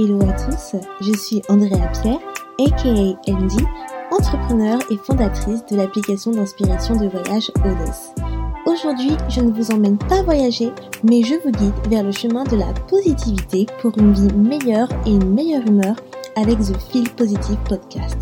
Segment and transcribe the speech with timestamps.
[0.00, 2.20] Hello à tous, je suis Andrea Pierre,
[2.60, 2.88] aka
[3.26, 3.64] Andy,
[4.12, 8.14] entrepreneur et fondatrice de l'application d'inspiration de voyage Odos.
[8.64, 10.70] Aujourd'hui, je ne vous emmène pas voyager,
[11.02, 15.10] mais je vous guide vers le chemin de la positivité pour une vie meilleure et
[15.10, 15.96] une meilleure humeur
[16.36, 18.18] avec The Feel Positive Podcast.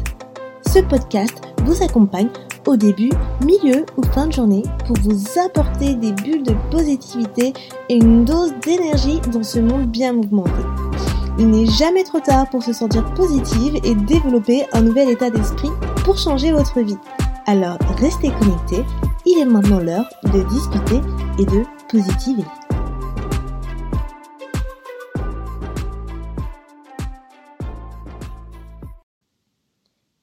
[0.66, 2.30] Ce podcast vous accompagne
[2.66, 3.10] au début,
[3.44, 7.52] milieu ou fin de journée pour vous apporter des bulles de positivité
[7.90, 10.62] et une dose d'énergie dans ce monde bien mouvementé.
[11.38, 15.68] Il n'est jamais trop tard pour se sentir positive et développer un nouvel état d'esprit
[16.02, 16.96] pour changer votre vie.
[17.44, 18.82] Alors restez connectés,
[19.26, 20.96] il est maintenant l'heure de discuter
[21.38, 22.42] et de positiver.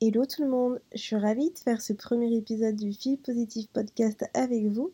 [0.02, 3.68] Hello tout le monde, je suis ravie de faire ce premier épisode du Fil Positive
[3.72, 4.92] Podcast avec vous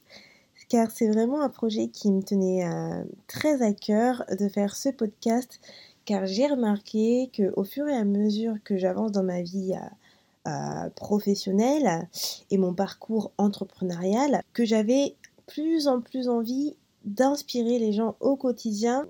[0.70, 4.90] car c'est vraiment un projet qui me tenait euh, très à cœur de faire ce
[4.90, 5.60] podcast
[6.10, 10.49] car j'ai remarqué que au fur et à mesure que j'avance dans ma vie euh,
[10.49, 12.07] euh, professionnelle
[12.49, 15.15] et mon parcours entrepreneurial, que j'avais
[15.46, 19.07] plus en plus envie d'inspirer les gens au quotidien.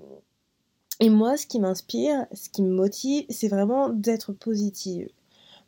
[1.00, 5.08] Et moi, ce qui m'inspire, ce qui me motive, c'est vraiment d'être positive.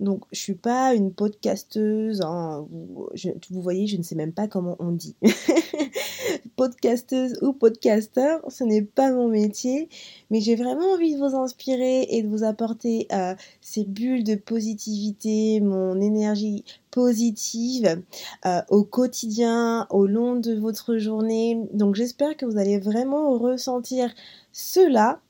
[0.00, 2.22] Donc, je suis pas une podcasteuse.
[2.22, 5.16] Hein, vous, voyez, je ne sais même pas comment on dit.
[6.56, 9.88] podcasteuse ou podcasteur, ce n'est pas mon métier,
[10.30, 14.34] mais j'ai vraiment envie de vous inspirer et de vous apporter euh, ces bulles de
[14.34, 18.02] positivité, mon énergie positive
[18.46, 21.58] euh, au quotidien, au long de votre journée.
[21.72, 24.12] Donc, j'espère que vous allez vraiment ressentir
[24.52, 25.20] cela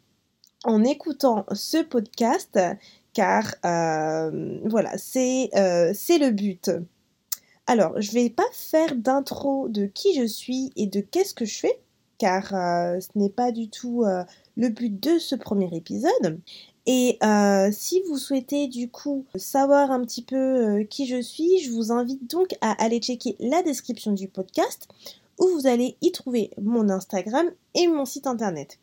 [0.65, 2.59] en écoutant ce podcast
[3.13, 6.71] car euh, voilà, euh, c'est le but.
[7.67, 11.59] Alors, je vais pas faire d'intro de qui je suis et de qu'est-ce que je
[11.59, 11.81] fais,
[12.19, 14.05] car euh, ce n'est pas du tout
[14.57, 16.41] le but de ce premier épisode.
[16.87, 17.19] Et
[17.71, 22.29] si vous souhaitez du coup savoir un petit peu qui je suis, je vous invite
[22.29, 24.89] donc à aller checker la description du podcast
[25.39, 28.79] où vous allez y trouver mon Instagram et mon site internet.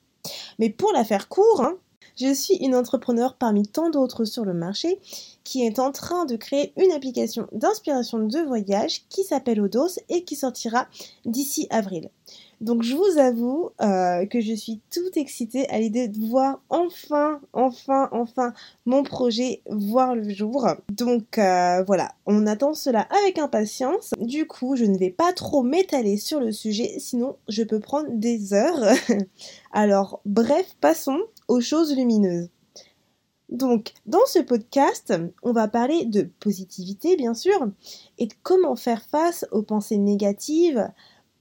[0.57, 1.77] Mais pour la faire court, hein,
[2.19, 4.99] je suis une entrepreneur parmi tant d'autres sur le marché
[5.43, 10.23] qui est en train de créer une application d'inspiration de voyage qui s'appelle Odos et
[10.23, 10.87] qui sortira
[11.25, 12.09] d'ici avril.
[12.61, 17.39] Donc je vous avoue euh, que je suis tout excitée à l'idée de voir enfin,
[17.53, 18.53] enfin, enfin
[18.85, 20.67] mon projet voir le jour.
[20.89, 24.11] Donc euh, voilà, on attend cela avec impatience.
[24.19, 28.09] Du coup, je ne vais pas trop m'étaler sur le sujet, sinon je peux prendre
[28.11, 28.93] des heures.
[29.71, 32.47] Alors bref, passons aux choses lumineuses.
[33.49, 37.67] Donc, dans ce podcast, on va parler de positivité, bien sûr,
[38.19, 40.87] et de comment faire face aux pensées négatives,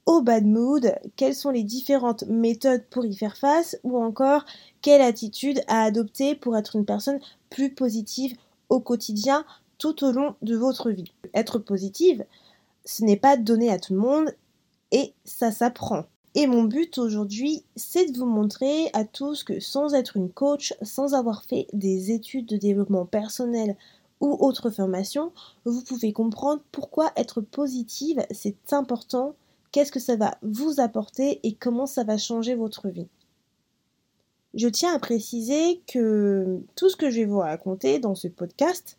[0.07, 4.43] au bad mood, quelles sont les différentes méthodes pour y faire face, ou encore
[4.81, 7.19] quelle attitude à adopter pour être une personne
[7.51, 8.35] plus positive
[8.69, 9.45] au quotidien
[9.77, 11.11] tout au long de votre vie.
[11.35, 12.25] Être positive,
[12.85, 14.33] ce n'est pas donné à tout le monde
[14.91, 16.05] et ça s'apprend.
[16.35, 20.73] Et mon but aujourd'hui, c'est de vous montrer à tous que sans être une coach,
[20.83, 23.75] sans avoir fait des études de développement personnel
[24.21, 25.31] ou autre formation,
[25.65, 29.33] vous pouvez comprendre pourquoi être positive, c'est important,
[29.71, 33.07] qu'est-ce que ça va vous apporter et comment ça va changer votre vie.
[34.53, 38.97] Je tiens à préciser que tout ce que je vais vous raconter dans ce podcast,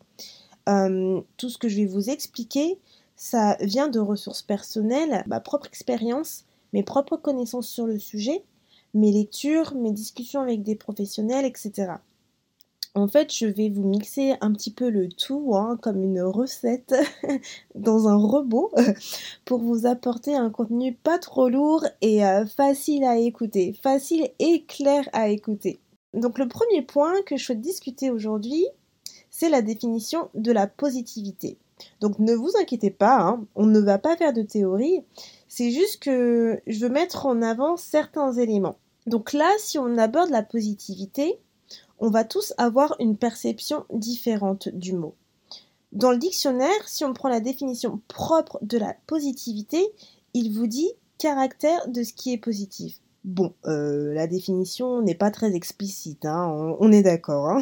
[0.69, 2.77] euh, tout ce que je vais vous expliquer,
[3.15, 8.43] ça vient de ressources personnelles, ma propre expérience mes propres connaissances sur le sujet,
[8.93, 11.93] mes lectures, mes discussions avec des professionnels, etc.
[12.93, 16.93] En fait, je vais vous mixer un petit peu le tout, hein, comme une recette
[17.75, 18.69] dans un robot,
[19.45, 24.65] pour vous apporter un contenu pas trop lourd et euh, facile à écouter, facile et
[24.65, 25.79] clair à écouter.
[26.13, 28.65] Donc le premier point que je souhaite discuter aujourd'hui,
[29.29, 31.57] c'est la définition de la positivité.
[31.99, 35.03] Donc ne vous inquiétez pas, hein, on ne va pas faire de théorie,
[35.47, 38.77] c'est juste que je veux mettre en avant certains éléments.
[39.07, 41.39] Donc là, si on aborde la positivité,
[41.99, 45.15] on va tous avoir une perception différente du mot.
[45.91, 49.85] Dans le dictionnaire, si on prend la définition propre de la positivité,
[50.33, 52.99] il vous dit caractère de ce qui est positif.
[53.23, 57.49] Bon, euh, la définition n'est pas très explicite, hein, on, est d'accord.
[57.49, 57.61] Hein.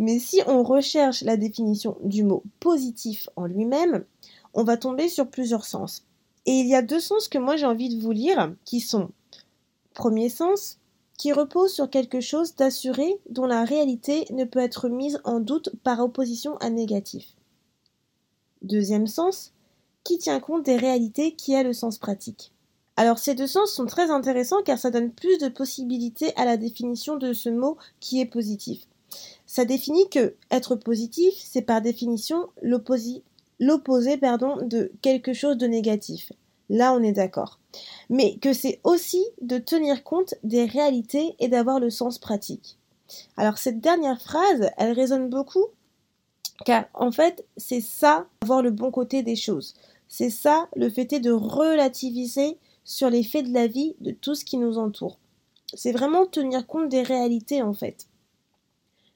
[0.00, 4.06] Mais si on recherche la définition du mot positif en lui-même,
[4.54, 6.06] on va tomber sur plusieurs sens.
[6.46, 9.10] Et il y a deux sens que moi j'ai envie de vous lire, qui sont
[9.92, 10.78] premier sens,
[11.18, 15.68] qui repose sur quelque chose d'assuré dont la réalité ne peut être mise en doute
[15.84, 17.36] par opposition à négatif.
[18.62, 19.52] Deuxième sens,
[20.02, 22.52] qui tient compte des réalités qui a le sens pratique.
[22.96, 26.56] Alors ces deux sens sont très intéressants car ça donne plus de possibilités à la
[26.56, 28.86] définition de ce mot qui est positif.
[29.52, 33.24] Ça définit que être positif, c'est par définition l'opposé
[33.58, 36.30] de quelque chose de négatif.
[36.68, 37.58] Là, on est d'accord.
[38.10, 42.78] Mais que c'est aussi de tenir compte des réalités et d'avoir le sens pratique.
[43.36, 45.66] Alors cette dernière phrase, elle résonne beaucoup
[46.64, 49.74] car en fait, c'est ça, avoir le bon côté des choses.
[50.06, 54.44] C'est ça, le fait de relativiser sur les faits de la vie, de tout ce
[54.44, 55.18] qui nous entoure.
[55.74, 58.06] C'est vraiment tenir compte des réalités en fait.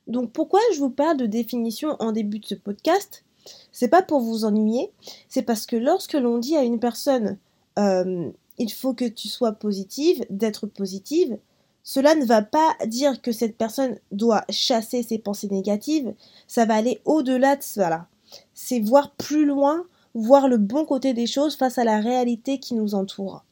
[0.07, 3.25] Donc pourquoi je vous parle de définition en début de ce podcast?
[3.73, 4.91] C'est pas pour vous ennuyer,
[5.29, 7.39] c'est parce que lorsque l'on dit à une personne
[7.79, 11.39] euh, il faut que tu sois positive, d'être positive,
[11.83, 16.15] cela ne va pas dire que cette personne doit chasser ses pensées négatives,
[16.47, 18.07] ça va aller au-delà de cela.
[18.55, 19.85] C'est voir plus loin,
[20.15, 23.45] voir le bon côté des choses face à la réalité qui nous entoure.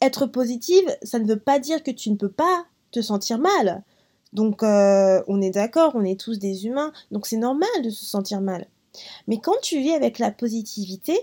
[0.00, 3.84] Être positive, ça ne veut pas dire que tu ne peux pas te sentir mal.
[4.32, 8.04] Donc euh, on est d'accord, on est tous des humains, donc c'est normal de se
[8.04, 8.66] sentir mal.
[9.26, 11.18] Mais quand tu vis avec la positivité,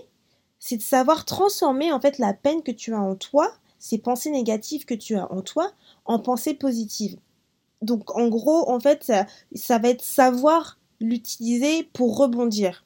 [0.58, 4.30] c'est de savoir transformer en fait la peine que tu as en toi ces pensées
[4.30, 5.72] négatives que tu as en toi
[6.04, 7.16] en pensées positives.
[7.80, 9.12] Donc en gros, en fait,
[9.54, 12.84] ça, va être savoir l'utiliser pour rebondir.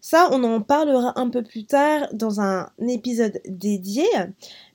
[0.00, 4.06] Ça, on en parlera un peu plus tard dans un épisode dédié,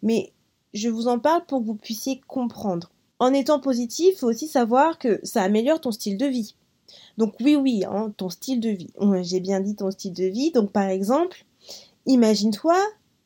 [0.02, 0.32] mais
[0.74, 2.90] je vous en parle pour que vous puissiez comprendre.
[3.20, 6.56] En étant positif, faut aussi savoir que ça améliore ton style de vie.
[7.18, 8.92] Donc oui, oui, hein, ton style de vie.
[9.22, 10.52] J'ai bien dit ton style de vie.
[10.52, 11.46] Donc par exemple,
[12.06, 12.78] imagine-toi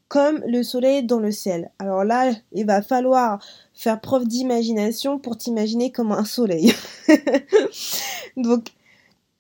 [0.07, 1.71] comme le soleil dans le ciel.
[1.79, 3.43] Alors là, il va falloir
[3.73, 6.73] faire preuve d'imagination pour t'imaginer comme un soleil.
[8.37, 8.67] Donc,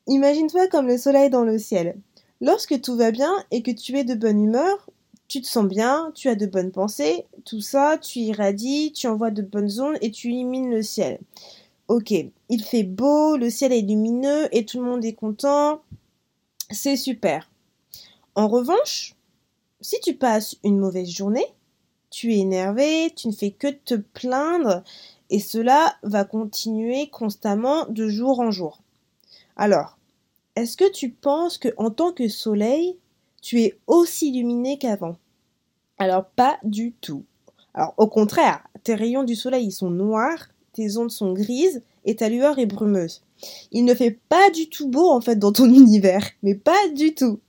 [0.07, 1.95] imagine-toi comme le soleil dans le ciel.
[2.41, 4.89] Lorsque tout va bien et que tu es de bonne humeur,
[5.33, 9.31] tu te sens bien, tu as de bonnes pensées, tout ça, tu irradies, tu envoies
[9.31, 11.19] de bonnes ondes et tu illumines le ciel.
[11.87, 15.81] Ok, il fait beau, le ciel est lumineux et tout le monde est content.
[16.69, 17.49] C'est super.
[18.35, 19.15] En revanche,
[19.81, 21.47] si tu passes une mauvaise journée,
[22.11, 24.83] tu es énervé, tu ne fais que te plaindre,
[25.31, 28.83] et cela va continuer constamment de jour en jour.
[29.55, 29.97] Alors,
[30.55, 32.99] est-ce que tu penses que en tant que soleil,
[33.41, 35.17] tu es aussi illuminé qu'avant?
[36.03, 37.23] Alors pas du tout.
[37.73, 42.29] Alors au contraire, tes rayons du soleil sont noirs, tes ondes sont grises et ta
[42.29, 43.23] lueur est brumeuse.
[43.71, 47.13] Il ne fait pas du tout beau en fait dans ton univers, mais pas du
[47.13, 47.39] tout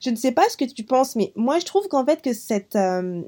[0.00, 2.32] je ne sais pas ce que tu penses, mais moi je trouve qu'en fait que
[2.32, 3.22] cette, euh,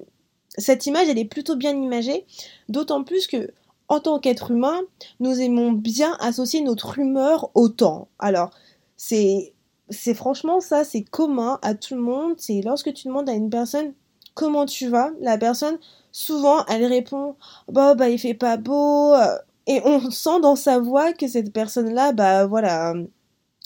[0.57, 2.27] cette image elle est plutôt bien imagée,
[2.69, 3.51] d'autant plus que
[3.89, 4.81] en tant qu'être humain,
[5.21, 8.09] nous aimons bien associer notre humeur au temps.
[8.19, 8.51] Alors,
[8.97, 9.53] c'est
[9.91, 12.35] c'est franchement ça, c'est commun à tout le monde.
[12.39, 13.93] C'est lorsque tu demandes à une personne
[14.35, 15.79] comment tu vas, la personne
[16.11, 17.37] souvent elle répond
[17.69, 21.53] bah bah il fait pas beau euh, et on sent dans sa voix que cette
[21.53, 22.95] personne là bah voilà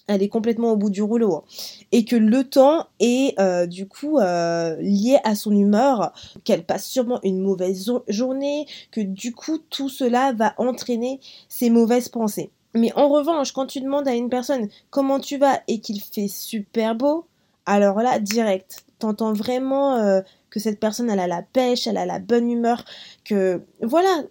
[0.07, 1.35] elle est complètement au bout du rouleau.
[1.35, 1.45] Hein.
[1.93, 6.13] Et que le temps est euh, du coup euh, lié à son humeur,
[6.45, 12.09] qu'elle passe sûrement une mauvaise journée, que du coup tout cela va entraîner ses mauvaises
[12.09, 12.51] pensées.
[12.75, 16.29] Mais en revanche, quand tu demandes à une personne comment tu vas et qu'il fait
[16.29, 17.27] super beau,
[17.65, 22.07] alors là, direct, t'entends vraiment euh, que cette personne elle a la pêche, elle a
[22.07, 22.85] la bonne humeur,
[23.25, 24.25] que voilà,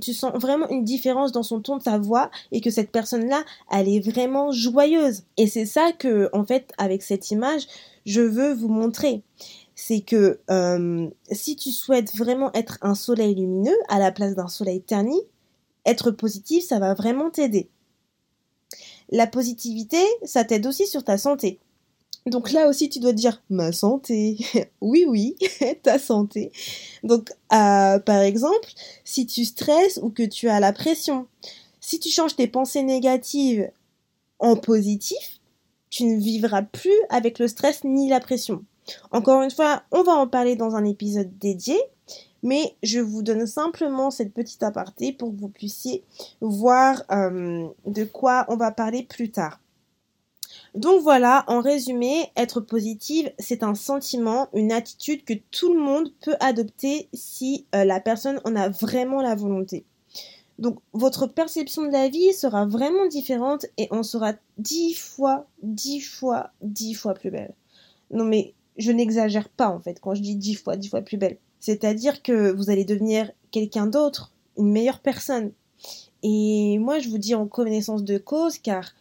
[0.00, 3.44] tu sens vraiment une différence dans son ton de sa voix et que cette personne-là,
[3.70, 5.22] elle est vraiment joyeuse.
[5.36, 7.66] Et c'est ça que, en fait, avec cette image,
[8.06, 9.22] je veux vous montrer.
[9.74, 14.48] C'est que euh, si tu souhaites vraiment être un soleil lumineux à la place d'un
[14.48, 15.18] soleil terni,
[15.86, 17.70] être positif, ça va vraiment t'aider.
[19.10, 21.58] La positivité, ça t'aide aussi sur ta santé.
[22.26, 24.38] Donc là aussi, tu dois dire ma santé.
[24.80, 25.36] oui, oui,
[25.82, 26.52] ta santé.
[27.02, 28.68] Donc, euh, par exemple,
[29.04, 31.26] si tu stresses ou que tu as la pression,
[31.80, 33.70] si tu changes tes pensées négatives
[34.38, 35.40] en positif,
[35.88, 38.64] tu ne vivras plus avec le stress ni la pression.
[39.10, 41.78] Encore une fois, on va en parler dans un épisode dédié,
[42.42, 46.04] mais je vous donne simplement cette petite aparté pour que vous puissiez
[46.40, 49.60] voir euh, de quoi on va parler plus tard.
[50.74, 56.12] Donc voilà, en résumé, être positive, c'est un sentiment, une attitude que tout le monde
[56.20, 59.84] peut adopter si euh, la personne en a vraiment la volonté.
[60.60, 66.00] Donc votre perception de la vie sera vraiment différente et on sera dix fois, dix
[66.00, 67.54] fois, dix fois plus belle.
[68.10, 71.16] Non mais je n'exagère pas en fait quand je dis dix fois, dix fois plus
[71.16, 71.38] belle.
[71.60, 75.52] C'est-à-dire que vous allez devenir quelqu'un d'autre, une meilleure personne.
[76.22, 78.92] Et moi je vous dis en connaissance de cause car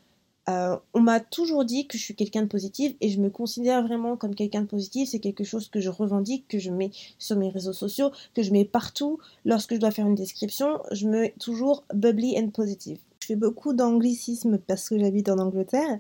[0.50, 3.84] Euh, on m'a toujours dit que je suis quelqu'un de positif et je me considère
[3.84, 5.10] vraiment comme quelqu'un de positif.
[5.10, 8.51] C'est quelque chose que je revendique, que je mets sur mes réseaux sociaux, que je
[8.51, 9.20] mets partout.
[9.46, 12.98] Lorsque je dois faire une description, je mets toujours bubbly and positive.
[13.20, 16.00] Je fais beaucoup d'anglicisme parce que j'habite en Angleterre.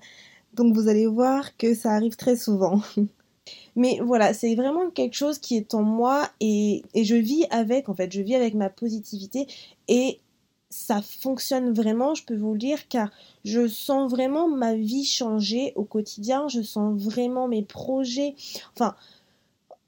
[0.53, 2.81] Donc vous allez voir que ça arrive très souvent.
[3.75, 7.89] Mais voilà, c'est vraiment quelque chose qui est en moi et, et, je vis avec,
[7.89, 9.47] en fait, je vis avec ma positivité
[9.87, 10.19] et
[10.69, 13.09] ça fonctionne vraiment, je peux vous le dire, car
[13.43, 18.35] je sens vraiment ma vie changer au quotidien, je sens vraiment mes projets,
[18.73, 18.95] enfin,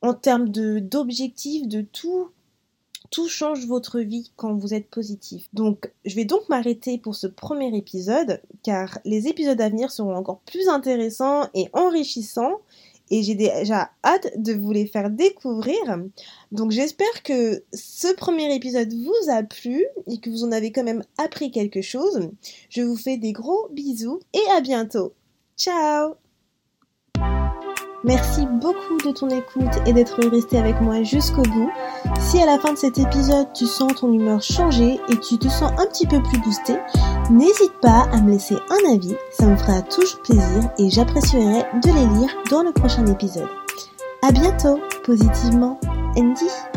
[0.01, 2.29] en termes d'objectifs, de, tout,
[3.11, 5.47] tout change votre vie quand vous êtes positif.
[5.53, 10.15] Donc, je vais donc m'arrêter pour ce premier épisode, car les épisodes à venir seront
[10.15, 12.59] encore plus intéressants et enrichissants
[13.12, 15.77] et j'ai déjà hâte de vous les faire découvrir.
[16.51, 20.84] Donc j'espère que ce premier épisode vous a plu et que vous en avez quand
[20.84, 22.32] même appris quelque chose.
[22.70, 25.13] Je vous fais des gros bisous et à bientôt.
[25.58, 26.15] Ciao
[28.03, 31.70] Merci beaucoup de ton écoute et d'être resté avec moi jusqu'au bout.
[32.20, 35.48] Si à la fin de cet épisode tu sens ton humeur changer et tu te
[35.48, 36.77] sens un petit peu plus boosté,
[37.29, 41.88] n'hésite pas à me laisser un avis, ça me fera toujours plaisir et j'apprécierai de
[41.88, 43.50] les lire dans le prochain épisode.
[44.24, 45.79] À bientôt, positivement,
[46.15, 46.71] Andy.